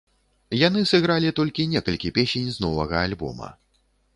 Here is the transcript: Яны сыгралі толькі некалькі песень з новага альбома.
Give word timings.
Яны 0.67 0.81
сыгралі 0.91 1.33
толькі 1.39 1.65
некалькі 1.75 2.13
песень 2.17 2.51
з 2.57 2.67
новага 2.67 2.95
альбома. 3.07 3.55